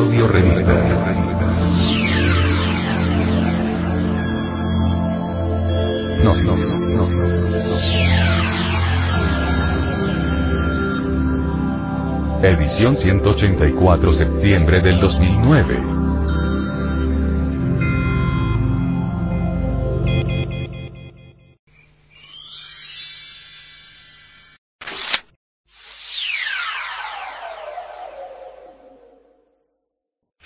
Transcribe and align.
Audio 0.00 0.26
Revista. 0.28 0.72
Nos, 6.24 6.42
Edición 12.42 12.96
184 12.96 14.12
septiembre 14.14 14.80
del 14.80 15.00
2009. 15.00 15.99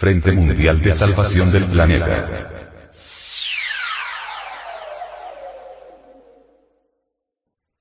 Frente 0.04 0.32
Mundial 0.32 0.82
de 0.82 0.92
Salvación 0.92 1.50
del 1.50 1.64
Planeta. 1.64 2.50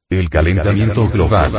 El 0.10 0.30
calentamiento 0.30 1.10
global. 1.10 1.52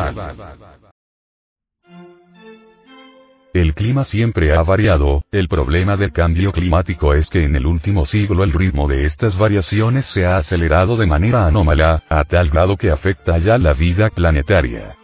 El 3.53 3.75
clima 3.75 4.05
siempre 4.05 4.55
ha 4.55 4.63
variado, 4.63 5.27
el 5.31 5.49
problema 5.49 5.99
del 5.99 6.13
cambio 6.13 6.51
climático 6.51 7.13
es 7.13 7.29
que 7.29 7.45
en 7.45 7.57
el 7.57 7.67
último 7.67 8.07
siglo 8.07 8.43
el 8.43 8.55
ritmo 8.55 8.89
de 8.89 9.05
estas 9.05 9.37
variaciones 9.37 10.07
se 10.07 10.25
ha 10.25 10.39
acelerado 10.39 10.97
de 10.97 11.07
manera 11.07 11.47
anómala, 11.47 12.05
a 12.09 12.25
tal 12.25 12.49
grado 12.49 12.79
que 12.79 12.91
afecta 12.91 13.37
ya 13.37 13.59
la 13.59 13.75
vida 13.75 14.09
planetaria. 14.09 14.97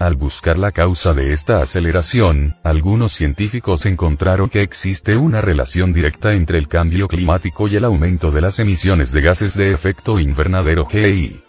Al 0.00 0.14
buscar 0.14 0.56
la 0.56 0.70
causa 0.70 1.12
de 1.12 1.32
esta 1.32 1.60
aceleración, 1.60 2.54
algunos 2.62 3.12
científicos 3.12 3.84
encontraron 3.84 4.48
que 4.48 4.62
existe 4.62 5.16
una 5.16 5.40
relación 5.40 5.92
directa 5.92 6.34
entre 6.34 6.56
el 6.56 6.68
cambio 6.68 7.08
climático 7.08 7.66
y 7.66 7.74
el 7.74 7.84
aumento 7.84 8.30
de 8.30 8.40
las 8.40 8.60
emisiones 8.60 9.10
de 9.10 9.22
gases 9.22 9.54
de 9.54 9.72
efecto 9.72 10.20
invernadero 10.20 10.86
GI. 10.86 11.42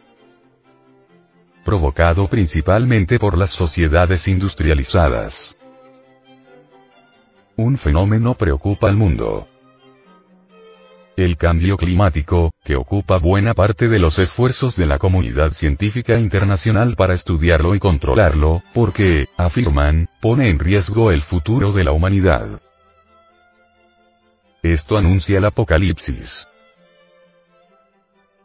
Provocado 1.64 2.27
principalmente 2.27 3.20
por 3.20 3.38
las 3.38 3.52
sociedades 3.52 4.27
industrializadas. 4.27 5.55
Un 7.55 7.77
fenómeno 7.77 8.33
preocupa 8.33 8.89
al 8.89 8.97
mundo. 8.97 9.47
El 11.20 11.36
cambio 11.36 11.75
climático, 11.75 12.53
que 12.64 12.78
ocupa 12.78 13.17
buena 13.17 13.53
parte 13.53 13.89
de 13.89 14.00
los 14.00 14.17
esfuerzos 14.20 14.78
de 14.78 14.86
la 14.86 15.00
comunidad 15.00 15.52
científica 15.52 16.17
internacional 16.17 16.95
para 16.95 17.14
estudiarlo 17.14 17.76
y 17.76 17.80
controlarlo, 17.80 18.64
porque, 18.73 19.28
afirman, 19.36 20.08
pone 20.22 20.48
en 20.48 20.59
riesgo 20.59 21.11
el 21.11 21.22
futuro 21.22 21.73
de 21.73 21.84
la 21.84 21.92
humanidad. 21.92 22.61
Esto 24.64 24.98
anuncia 24.98 25.39
el 25.39 25.44
apocalipsis. 25.44 26.48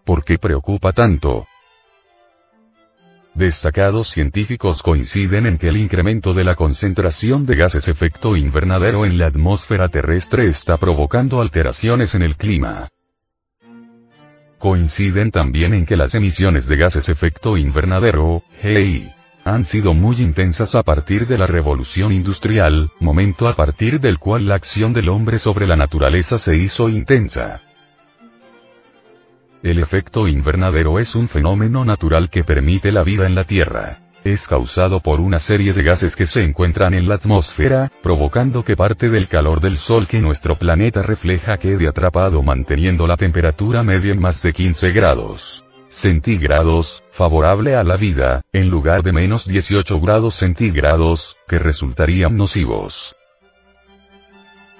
¿Por 0.05 0.25
qué 0.25 0.37
preocupa 0.39 0.91
tanto? 0.91 1.47
Destacados 3.35 4.11
científicos 4.11 4.81
coinciden 4.81 5.47
en 5.47 5.59
que 5.59 5.67
el 5.67 5.77
incremento 5.77 6.35
de 6.35 6.45
la 6.45 6.55
concentración 6.55 7.45
de 7.45 7.57
gases 7.57 7.89
efecto 7.89 8.37
invernadero 8.37 9.05
en 9.05 9.19
la 9.19 9.27
atmósfera 9.27 9.89
terrestre 9.89 10.45
está 10.45 10.77
provocando 10.77 11.41
alteraciones 11.41 12.15
en 12.15 12.23
el 12.23 12.37
clima. 12.37 12.91
Coinciden 14.59 15.33
también 15.33 15.75
en 15.75 15.85
que 15.85 15.97
las 15.97 16.15
emisiones 16.15 16.69
de 16.69 16.77
gases 16.77 17.09
efecto 17.09 17.57
invernadero, 17.57 18.45
GI, 18.63 19.11
han 19.45 19.65
sido 19.65 19.95
muy 19.95 20.23
intensas 20.23 20.77
a 20.77 20.85
partir 20.85 21.27
de 21.27 21.37
la 21.37 21.49
revolución 21.49 22.13
industrial, 22.13 22.93
momento 23.01 23.49
a 23.49 23.57
partir 23.57 23.99
del 23.99 24.21
cual 24.21 24.47
la 24.47 24.55
acción 24.55 24.93
del 24.93 25.09
hombre 25.09 25.41
sobre 25.41 25.67
la 25.67 25.75
naturaleza 25.75 26.39
se 26.39 26.57
hizo 26.57 26.89
intensa. 26.89 27.63
El 29.65 29.79
efecto 29.79 30.29
invernadero 30.29 30.99
es 30.99 31.15
un 31.15 31.27
fenómeno 31.27 31.87
natural 31.87 32.29
que 32.29 32.45
permite 32.45 32.93
la 32.93 33.03
vida 33.03 33.27
en 33.27 33.35
la 33.35 33.45
Tierra. 33.45 34.01
Es 34.23 34.47
causado 34.47 35.01
por 35.01 35.21
una 35.21 35.39
serie 35.39 35.73
de 35.73 35.83
gases 35.83 36.17
que 36.17 36.27
se 36.27 36.41
encuentran 36.41 36.93
en 36.93 37.09
la 37.09 37.15
atmósfera, 37.15 37.91
provocando 38.03 38.63
que 38.63 38.77
parte 38.77 39.09
del 39.09 39.27
calor 39.27 39.63
del 39.63 39.79
Sol 39.79 40.07
que 40.07 40.21
nuestro 40.21 40.59
planeta 40.59 41.01
refleja 41.01 41.57
quede 41.57 41.89
atrapado 41.89 42.43
manteniendo 42.43 43.07
la 43.07 43.17
temperatura 43.17 43.83
media 43.83 44.13
en 44.13 44.21
más 44.21 44.43
de 44.43 44.53
15 44.53 44.93
grados 44.93 45.65
centígrados, 45.89 47.03
favorable 47.13 47.75
a 47.75 47.85
la 47.85 47.97
vida, 47.97 48.43
en 48.53 48.69
lugar 48.69 49.03
de 49.03 49.13
menos 49.13 49.47
18 49.47 49.99
grados 50.01 50.35
centígrados, 50.35 51.37
que 51.49 51.59
resultarían 51.59 52.37
nocivos. 52.37 53.15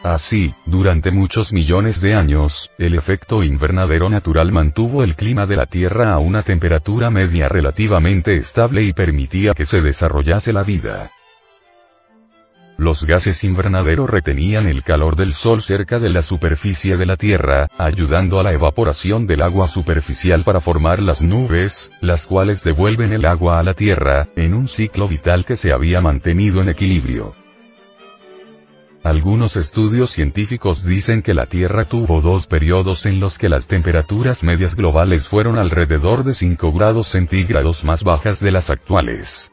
Así, 0.05 0.55
durante 0.67 1.11
muchos 1.11 1.55
millones 1.55 1.99
de 2.03 2.15
años, 2.15 2.71
el 2.77 2.95
efecto 2.95 3.43
invernadero 3.43 4.11
natural 4.11 4.53
mantuvo 4.53 5.03
el 5.03 5.17
clima 5.17 5.47
de 5.47 5.57
la 5.57 5.65
Tierra 5.65 6.13
a 6.13 6.19
una 6.19 6.43
temperatura 6.43 7.09
media 7.09 7.49
relativamente 7.49 8.35
estable 8.35 8.83
y 8.83 8.93
permitía 8.93 9.55
que 9.55 9.65
se 9.65 9.81
desarrollase 9.81 10.53
la 10.53 10.63
vida. 10.63 11.11
Los 12.77 13.07
gases 13.07 13.45
invernadero 13.45 14.07
retenían 14.07 14.67
el 14.67 14.83
calor 14.83 15.17
del 15.17 15.33
Sol 15.33 15.63
cerca 15.63 15.99
de 15.99 16.11
la 16.11 16.21
superficie 16.21 16.99
de 16.99 17.07
la 17.07 17.17
Tierra, 17.17 17.69
ayudando 17.79 18.39
a 18.39 18.43
la 18.43 18.53
evaporación 18.53 19.27
del 19.27 19.41
agua 19.41 19.69
superficial 19.69 20.45
para 20.45 20.61
formar 20.61 21.01
las 21.01 21.23
nubes, 21.23 21.91
las 22.03 22.27
cuales 22.27 22.63
devuelven 22.63 23.15
el 23.15 23.25
agua 23.25 23.59
a 23.59 23.63
la 23.63 23.73
Tierra, 23.73 24.29
en 24.37 24.53
un 24.53 24.69
ciclo 24.69 25.09
vital 25.09 25.47
que 25.47 25.57
se 25.57 25.73
había 25.73 26.03
mantenido 26.03 26.61
en 26.61 26.69
equilibrio. 26.69 27.35
Algunos 29.05 29.55
estudios 29.57 30.13
científicos 30.13 30.83
dicen 30.83 31.21
que 31.21 31.35
la 31.35 31.45
Tierra 31.45 31.85
tuvo 31.85 32.23
dos 32.23 32.47
periodos 32.47 33.05
en 33.05 33.21
los 33.21 33.39
que 33.39 33.51
las 33.51 33.67
temperaturas 33.67 34.43
medias 34.43 34.75
globales 34.75 35.29
fueron 35.29 35.59
alrededor 35.59 36.25
de 36.25 36.33
5 36.33 36.73
grados 36.73 37.09
centígrados 37.09 37.85
más 37.85 38.03
bajas 38.03 38.41
de 38.41 38.51
las 38.51 38.71
actuales. 38.71 39.53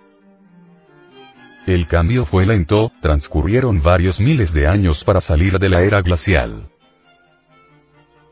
El 1.68 1.86
cambio 1.86 2.26
fue 2.26 2.46
lento, 2.46 2.94
transcurrieron 3.02 3.82
varios 3.82 4.22
miles 4.22 4.54
de 4.54 4.68
años 4.68 5.04
para 5.04 5.20
salir 5.20 5.60
de 5.60 5.68
la 5.68 5.82
era 5.82 6.02
glacial. 6.02 6.70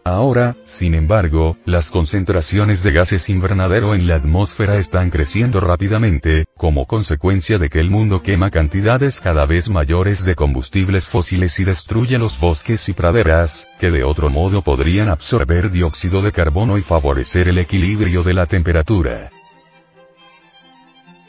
Ahora, 0.10 0.56
sin 0.64 0.96
embargo, 0.96 1.56
las 1.66 1.92
concentraciones 1.92 2.82
de 2.82 2.92
gases 2.92 3.30
invernadero 3.30 3.94
en 3.94 4.08
la 4.08 4.16
atmósfera 4.16 4.78
están 4.78 5.12
creciendo 5.12 5.60
rápidamente, 5.60 6.46
como 6.58 6.88
consecuencia 6.88 7.60
de 7.60 7.70
que 7.70 7.80
el 7.80 7.92
mundo 7.92 8.24
quema 8.24 8.50
cantidades 8.50 9.22
cada 9.22 9.46
vez 9.46 9.70
mayores 9.70 10.26
de 10.26 10.34
combustibles 10.34 11.06
fósiles 11.06 11.60
y 11.60 11.64
destruye 11.64 12.18
los 12.18 12.40
bosques 12.40 12.90
y 12.90 12.94
praderas, 12.94 13.68
que 13.80 13.92
de 13.92 14.04
otro 14.04 14.32
modo 14.32 14.64
podrían 14.64 15.10
absorber 15.10 15.70
dióxido 15.70 16.24
de 16.24 16.32
carbono 16.32 16.80
y 16.80 16.82
favorecer 16.82 17.48
el 17.48 17.60
equilibrio 17.60 18.24
de 18.24 18.34
la 18.34 18.48
temperatura. 18.48 19.30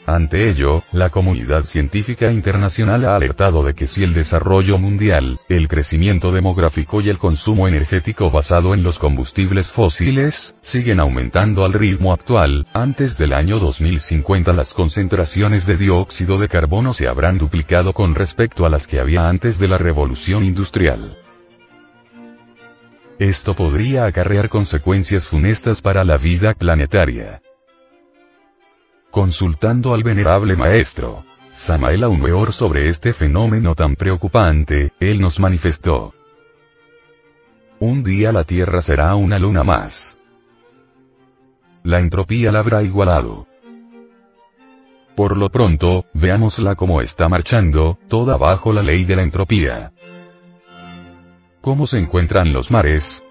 Ante 0.05 0.49
ello, 0.49 0.83
la 0.91 1.09
comunidad 1.09 1.63
científica 1.63 2.31
internacional 2.31 3.05
ha 3.05 3.15
alertado 3.15 3.63
de 3.63 3.75
que 3.75 3.85
si 3.85 4.03
el 4.03 4.13
desarrollo 4.13 4.79
mundial, 4.79 5.39
el 5.47 5.67
crecimiento 5.67 6.31
demográfico 6.31 7.01
y 7.01 7.09
el 7.09 7.19
consumo 7.19 7.67
energético 7.67 8.31
basado 8.31 8.73
en 8.73 8.81
los 8.81 8.97
combustibles 8.97 9.71
fósiles, 9.71 10.55
siguen 10.61 10.99
aumentando 10.99 11.65
al 11.65 11.73
ritmo 11.73 12.13
actual, 12.13 12.65
antes 12.73 13.19
del 13.19 13.31
año 13.31 13.59
2050 13.59 14.53
las 14.53 14.73
concentraciones 14.73 15.67
de 15.67 15.77
dióxido 15.77 16.39
de 16.39 16.47
carbono 16.47 16.95
se 16.95 17.07
habrán 17.07 17.37
duplicado 17.37 17.93
con 17.93 18.15
respecto 18.15 18.65
a 18.65 18.69
las 18.69 18.87
que 18.87 18.99
había 18.99 19.29
antes 19.29 19.59
de 19.59 19.67
la 19.67 19.77
revolución 19.77 20.43
industrial. 20.43 21.15
Esto 23.19 23.53
podría 23.53 24.05
acarrear 24.05 24.49
consecuencias 24.49 25.27
funestas 25.27 25.79
para 25.79 26.03
la 26.03 26.17
vida 26.17 26.55
planetaria. 26.55 27.39
Consultando 29.11 29.93
al 29.93 30.03
venerable 30.03 30.55
maestro 30.55 31.25
Samael 31.51 32.05
Aumeor 32.05 32.53
sobre 32.53 32.87
este 32.87 33.13
fenómeno 33.13 33.75
tan 33.75 33.95
preocupante, 33.95 34.93
él 35.01 35.19
nos 35.19 35.37
manifestó. 35.37 36.13
Un 37.79 38.03
día 38.03 38.31
la 38.31 38.45
Tierra 38.45 38.81
será 38.81 39.13
una 39.15 39.37
luna 39.37 39.63
más. 39.63 40.17
La 41.83 41.99
entropía 41.99 42.53
la 42.53 42.59
habrá 42.59 42.83
igualado. 42.83 43.47
Por 45.15 45.35
lo 45.35 45.49
pronto, 45.49 46.05
veámosla 46.13 46.75
como 46.75 47.01
está 47.01 47.27
marchando, 47.27 47.99
toda 48.07 48.37
bajo 48.37 48.71
la 48.71 48.81
ley 48.81 49.03
de 49.03 49.17
la 49.17 49.23
entropía. 49.23 49.91
¿Cómo 51.59 51.85
se 51.85 51.97
encuentran 51.97 52.53
los 52.53 52.71
mares? 52.71 53.21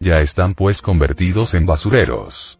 Ya 0.00 0.20
están 0.20 0.54
pues 0.54 0.82
convertidos 0.82 1.54
en 1.54 1.66
basureros. 1.66 2.58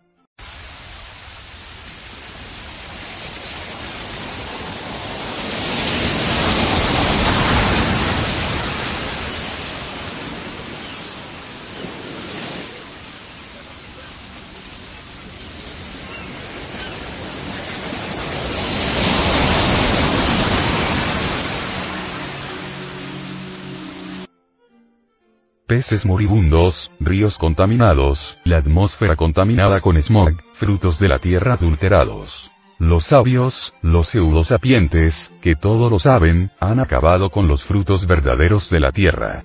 Peces 25.72 26.04
moribundos, 26.04 26.90
ríos 27.00 27.38
contaminados, 27.38 28.36
la 28.44 28.58
atmósfera 28.58 29.16
contaminada 29.16 29.80
con 29.80 29.96
smog, 29.96 30.34
frutos 30.52 30.98
de 30.98 31.08
la 31.08 31.18
tierra 31.18 31.54
adulterados. 31.54 32.50
Los 32.78 33.04
sabios, 33.04 33.72
los 33.80 34.08
pseudosapientes, 34.08 35.32
que 35.40 35.54
todo 35.54 35.88
lo 35.88 35.98
saben, 35.98 36.50
han 36.60 36.78
acabado 36.78 37.30
con 37.30 37.48
los 37.48 37.64
frutos 37.64 38.06
verdaderos 38.06 38.68
de 38.68 38.80
la 38.80 38.92
tierra. 38.92 39.44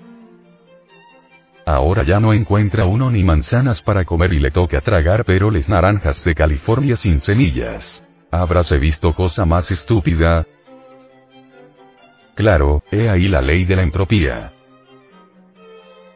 Ahora 1.65 2.03
ya 2.03 2.19
no 2.19 2.33
encuentra 2.33 2.83
uno 2.83 3.09
ni 3.09 3.23
manzanas 3.23 3.81
para 3.81 4.03
comer 4.03 4.33
y 4.33 4.41
le 4.41 4.51
toca 4.51 4.81
tragar 4.81 5.23
peroles 5.23 5.69
naranjas 5.69 6.25
de 6.25 6.35
California 6.35 6.97
sin 6.97 7.21
semillas. 7.21 8.03
¿Habráse 8.31 8.77
visto 8.77 9.13
cosa 9.13 9.45
más 9.45 9.71
estúpida? 9.71 10.45
Claro, 12.35 12.83
he 12.91 13.07
ahí 13.07 13.29
la 13.29 13.41
ley 13.41 13.63
de 13.63 13.77
la 13.77 13.83
entropía. 13.83 14.51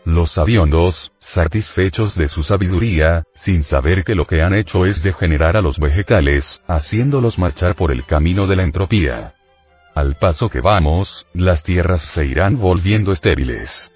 Los 0.04 0.32
sabiondos, 0.32 1.12
satisfechos 1.20 2.16
de 2.16 2.28
su 2.28 2.42
sabiduría, 2.42 3.24
sin 3.36 3.62
saber 3.62 4.04
que 4.04 4.16
lo 4.16 4.26
que 4.26 4.42
han 4.42 4.56
hecho 4.56 4.86
es 4.86 5.04
degenerar 5.04 5.56
a 5.56 5.62
los 5.62 5.78
vegetales, 5.78 6.62
haciéndolos 6.68 7.38
marchar 7.38 7.76
por 7.76 7.92
el 7.92 8.04
camino 8.06 8.48
de 8.48 8.56
la 8.56 8.64
entropía. 8.64 9.36
Al 9.94 10.16
paso 10.16 10.50
que 10.50 10.60
vamos, 10.60 11.28
las 11.34 11.62
tierras 11.64 12.02
se 12.02 12.26
irán 12.26 12.58
volviendo 12.58 13.12
estériles. 13.12 13.92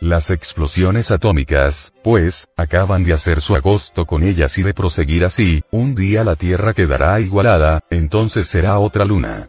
Las 0.00 0.30
explosiones 0.30 1.10
atómicas, 1.10 1.94
pues, 2.02 2.46
acaban 2.54 3.04
de 3.04 3.14
hacer 3.14 3.40
su 3.40 3.56
agosto 3.56 4.04
con 4.04 4.22
ellas 4.22 4.58
y 4.58 4.62
de 4.62 4.74
proseguir 4.74 5.24
así, 5.24 5.62
un 5.70 5.94
día 5.94 6.24
la 6.24 6.36
Tierra 6.36 6.74
quedará 6.74 7.18
igualada, 7.20 7.80
entonces 7.88 8.46
será 8.48 8.78
otra 8.78 9.06
luna. 9.06 9.48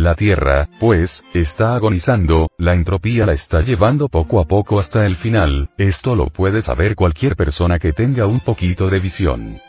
La 0.00 0.14
Tierra, 0.14 0.66
pues, 0.78 1.22
está 1.34 1.74
agonizando, 1.74 2.48
la 2.56 2.72
entropía 2.72 3.26
la 3.26 3.34
está 3.34 3.60
llevando 3.60 4.08
poco 4.08 4.40
a 4.40 4.46
poco 4.46 4.80
hasta 4.80 5.04
el 5.04 5.16
final, 5.16 5.68
esto 5.76 6.16
lo 6.16 6.28
puede 6.28 6.62
saber 6.62 6.96
cualquier 6.96 7.36
persona 7.36 7.78
que 7.78 7.92
tenga 7.92 8.24
un 8.26 8.40
poquito 8.40 8.88
de 8.88 8.98
visión. 8.98 9.60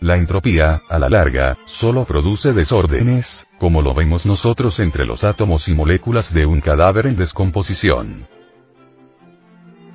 La 0.00 0.16
entropía, 0.16 0.80
a 0.88 0.98
la 0.98 1.10
larga, 1.10 1.58
solo 1.66 2.06
produce 2.06 2.54
desórdenes, 2.54 3.46
como 3.58 3.82
lo 3.82 3.92
vemos 3.92 4.24
nosotros 4.24 4.80
entre 4.80 5.04
los 5.04 5.22
átomos 5.22 5.68
y 5.68 5.74
moléculas 5.74 6.32
de 6.32 6.46
un 6.46 6.62
cadáver 6.62 7.08
en 7.08 7.16
descomposición. 7.16 8.26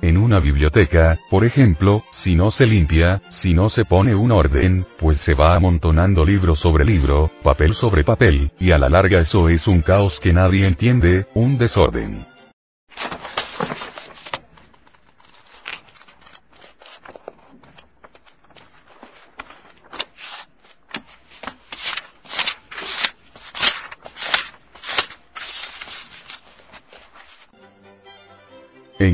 En 0.00 0.16
una 0.16 0.38
biblioteca, 0.38 1.18
por 1.28 1.44
ejemplo, 1.44 2.04
si 2.12 2.36
no 2.36 2.52
se 2.52 2.66
limpia, 2.66 3.20
si 3.30 3.52
no 3.52 3.68
se 3.68 3.84
pone 3.84 4.14
un 4.14 4.30
orden, 4.30 4.86
pues 4.96 5.18
se 5.18 5.34
va 5.34 5.56
amontonando 5.56 6.24
libro 6.24 6.54
sobre 6.54 6.84
libro, 6.84 7.32
papel 7.42 7.74
sobre 7.74 8.04
papel, 8.04 8.52
y 8.60 8.70
a 8.70 8.78
la 8.78 8.88
larga 8.88 9.20
eso 9.20 9.48
es 9.48 9.66
un 9.66 9.82
caos 9.82 10.20
que 10.20 10.32
nadie 10.32 10.68
entiende, 10.68 11.26
un 11.34 11.58
desorden. 11.58 12.27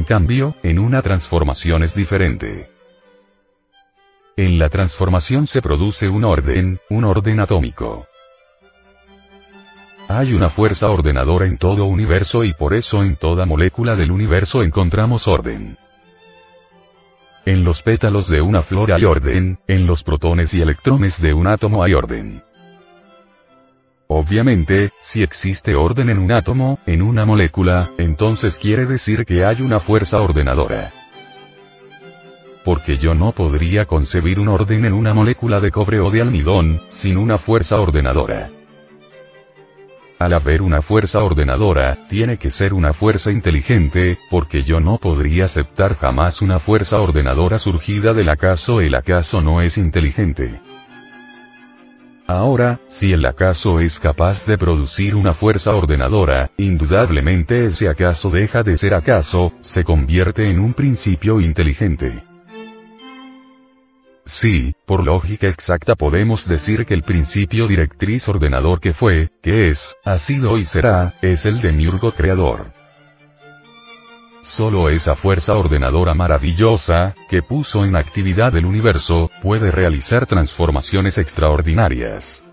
En 0.05 0.09
cambio, 0.09 0.55
en 0.63 0.79
una 0.79 1.01
transformación 1.01 1.83
es 1.83 1.95
diferente. 1.95 2.69
En 4.37 4.59
la 4.59 4.69
transformación 4.69 5.47
se 5.47 5.63
produce 5.63 6.11
un 6.11 6.25
orden, 6.25 6.79
un 6.91 7.05
orden 7.05 7.41
atómico. 7.41 8.07
Hay 10.07 10.35
una 10.35 10.51
fuerza 10.51 10.91
ordenadora 10.91 11.47
en 11.47 11.57
todo 11.57 11.87
universo 11.87 12.45
y 12.45 12.53
por 12.53 12.75
eso 12.75 13.03
en 13.03 13.17
toda 13.17 13.47
molécula 13.47 13.97
del 13.97 14.11
universo 14.11 14.63
encontramos 14.63 15.27
orden. 15.27 15.79
En 17.47 17.65
los 17.65 17.81
pétalos 17.81 18.29
de 18.29 18.43
una 18.43 18.61
flor 18.61 18.93
hay 18.93 19.07
orden, 19.07 19.59
en 19.67 19.87
los 19.87 20.05
protones 20.05 20.53
y 20.53 20.61
electrones 20.61 21.23
de 21.23 21.33
un 21.33 21.47
átomo 21.47 21.83
hay 21.83 21.95
orden. 21.95 22.43
Obviamente, 24.07 24.93
si 25.01 25.23
existe 25.23 25.75
orden 25.75 26.11
en 26.11 26.19
un 26.19 26.31
átomo, 26.31 26.79
en 26.87 27.01
una 27.01 27.25
molécula, 27.25 27.91
entonces 27.97 28.59
quiere 28.59 28.85
decir 28.85 29.25
que 29.25 29.45
hay 29.45 29.63
una 29.63 29.81
fuerza 29.81 30.21
ordenadora. 30.21 30.93
Porque 32.65 32.99
yo 32.99 33.15
no 33.15 33.33
podría 33.33 33.87
concebir 33.87 34.39
un 34.41 34.49
orden 34.49 34.85
en 34.85 34.93
una 34.93 35.15
molécula 35.15 35.61
de 35.61 35.71
cobre 35.71 36.01
o 36.01 36.11
de 36.11 36.21
almidón, 36.21 36.83
sin 36.91 37.17
una 37.17 37.39
fuerza 37.39 37.81
ordenadora. 37.81 38.51
Al 40.19 40.33
haber 40.33 40.63
una 40.63 40.81
fuerza 40.81 41.23
ordenadora, 41.23 42.07
tiene 42.09 42.39
que 42.39 42.51
ser 42.51 42.73
una 42.73 42.93
fuerza 42.93 43.31
inteligente, 43.31 44.19
porque 44.31 44.63
yo 44.63 44.81
no 44.81 44.99
podría 44.99 45.47
aceptar 45.47 45.97
jamás 45.97 46.41
una 46.41 46.59
fuerza 46.59 47.01
ordenadora 47.01 47.59
surgida 47.59 48.15
del 48.15 48.29
acaso 48.29 48.81
el 48.81 48.95
acaso 48.95 49.41
no 49.41 49.61
es 49.61 49.77
inteligente. 49.77 50.61
Ahora, 52.27 52.81
si 52.89 53.13
el 53.13 53.27
acaso 53.27 53.81
es 53.81 53.99
capaz 53.99 54.47
de 54.47 54.57
producir 54.57 55.15
una 55.15 55.35
fuerza 55.35 55.75
ordenadora, 55.75 56.51
indudablemente 56.57 57.67
ese 57.67 57.89
acaso 57.89 58.31
deja 58.31 58.63
de 58.63 58.79
ser 58.79 58.95
acaso, 58.95 59.53
se 59.61 59.85
convierte 59.85 60.49
en 60.49 60.59
un 60.59 60.73
principio 60.73 61.39
inteligente. 61.41 62.25
Sí, 64.25 64.75
por 64.87 65.05
lógica 65.05 65.49
exacta 65.49 65.97
podemos 65.97 66.49
decir 66.49 66.87
que 66.87 66.95
el 66.95 67.03
principio 67.03 67.67
directriz 67.67 68.27
ordenador 68.27 68.81
que 68.81 68.95
fue, 68.95 69.29
que 69.43 69.69
es, 69.69 69.95
ha 70.03 70.19
sido 70.19 70.57
y 70.57 70.65
será, 70.65 71.15
es 71.21 71.45
el 71.45 71.61
de 71.61 71.73
Miurgo 71.73 72.13
creador. 72.13 72.73
Solo 74.45 74.91
esa 74.91 75.17
fuerza 75.17 75.55
ordenadora 75.55 76.13
maravillosa, 76.13 77.15
que 77.31 77.41
puso 77.41 77.83
en 77.83 77.97
actividad 77.97 78.55
el 78.59 78.67
universo, 78.67 79.31
puede 79.43 79.71
realizar 79.71 80.27
transformaciones 80.27 81.17
extraordinarias. 81.17 82.45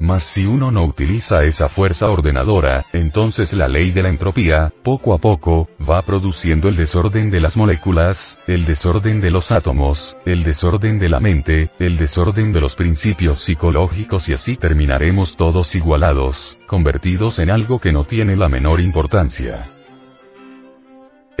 Mas 0.00 0.22
si 0.22 0.46
uno 0.46 0.70
no 0.70 0.84
utiliza 0.84 1.44
esa 1.44 1.68
fuerza 1.68 2.10
ordenadora, 2.10 2.86
entonces 2.94 3.52
la 3.52 3.68
ley 3.68 3.92
de 3.92 4.04
la 4.04 4.08
entropía, 4.08 4.72
poco 4.82 5.12
a 5.12 5.18
poco, 5.18 5.68
va 5.78 6.00
produciendo 6.00 6.70
el 6.70 6.76
desorden 6.76 7.30
de 7.30 7.40
las 7.40 7.58
moléculas, 7.58 8.38
el 8.46 8.64
desorden 8.64 9.20
de 9.20 9.30
los 9.30 9.52
átomos, 9.52 10.16
el 10.24 10.44
desorden 10.44 10.98
de 10.98 11.10
la 11.10 11.20
mente, 11.20 11.70
el 11.78 11.98
desorden 11.98 12.54
de 12.54 12.62
los 12.62 12.74
principios 12.74 13.38
psicológicos 13.38 14.30
y 14.30 14.32
así 14.32 14.56
terminaremos 14.56 15.36
todos 15.36 15.76
igualados, 15.76 16.58
convertidos 16.66 17.38
en 17.38 17.50
algo 17.50 17.80
que 17.80 17.92
no 17.92 18.04
tiene 18.06 18.34
la 18.34 18.48
menor 18.48 18.80
importancia. 18.80 19.71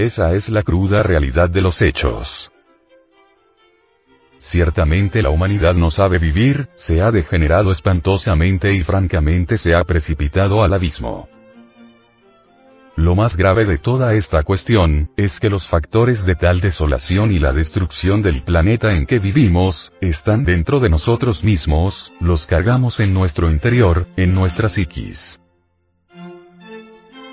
Esa 0.02 0.32
es 0.32 0.48
la 0.48 0.64
cruda 0.64 1.04
realidad 1.04 1.48
de 1.48 1.60
los 1.60 1.80
hechos. 1.80 2.50
Ciertamente 4.38 5.22
la 5.22 5.30
humanidad 5.30 5.76
no 5.76 5.92
sabe 5.92 6.18
vivir, 6.18 6.70
se 6.74 7.00
ha 7.00 7.12
degenerado 7.12 7.70
espantosamente 7.70 8.74
y 8.74 8.82
francamente 8.82 9.56
se 9.56 9.76
ha 9.76 9.84
precipitado 9.84 10.64
al 10.64 10.74
abismo. 10.74 11.28
Lo 12.96 13.14
más 13.14 13.36
grave 13.36 13.64
de 13.64 13.78
toda 13.78 14.14
esta 14.14 14.42
cuestión, 14.42 15.12
es 15.16 15.38
que 15.38 15.48
los 15.48 15.68
factores 15.68 16.26
de 16.26 16.34
tal 16.34 16.60
desolación 16.60 17.30
y 17.30 17.38
la 17.38 17.52
destrucción 17.52 18.22
del 18.22 18.42
planeta 18.42 18.92
en 18.94 19.06
que 19.06 19.20
vivimos, 19.20 19.92
están 20.00 20.42
dentro 20.42 20.80
de 20.80 20.88
nosotros 20.88 21.44
mismos, 21.44 22.12
los 22.18 22.48
cargamos 22.48 22.98
en 22.98 23.14
nuestro 23.14 23.48
interior, 23.48 24.08
en 24.16 24.34
nuestra 24.34 24.68
psiquis. 24.68 25.38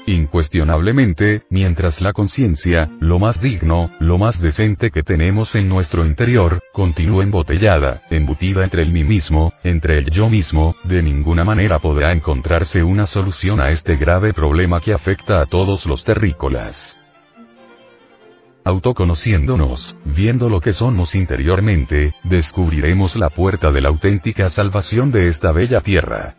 Incuestionablemente, 0.09 1.43
mientras 1.51 2.01
la 2.01 2.13
conciencia, 2.13 2.89
lo 2.99 3.19
más 3.19 3.39
digno, 3.39 3.91
lo 3.99 4.17
más 4.17 4.41
decente 4.41 4.89
que 4.89 5.03
tenemos 5.03 5.53
en 5.53 5.69
nuestro 5.69 6.03
interior, 6.03 6.63
continúa 6.73 7.21
embotellada, 7.23 8.01
embutida 8.09 8.63
entre 8.63 8.81
el 8.81 8.91
mí 8.91 9.03
mismo, 9.03 9.53
entre 9.63 9.99
el 9.99 10.09
yo 10.09 10.27
mismo, 10.27 10.75
de 10.83 11.03
ninguna 11.03 11.43
manera 11.43 11.77
podrá 11.77 12.11
encontrarse 12.11 12.81
una 12.81 13.05
solución 13.05 13.61
a 13.61 13.69
este 13.69 13.97
grave 13.97 14.33
problema 14.33 14.81
que 14.81 14.93
afecta 14.93 15.41
a 15.41 15.45
todos 15.45 15.85
los 15.85 16.03
terrícolas 16.03 16.95
autoconociéndonos, 18.65 19.95
viendo 20.05 20.47
lo 20.47 20.59
que 20.59 20.73
somos 20.73 21.15
interiormente, 21.15 22.13
descubriremos 22.23 23.15
la 23.15 23.29
puerta 23.29 23.71
de 23.71 23.81
la 23.81 23.89
auténtica 23.89 24.49
salvación 24.49 25.09
de 25.11 25.27
esta 25.27 25.51
bella 25.51 25.81
tierra. 25.81 26.38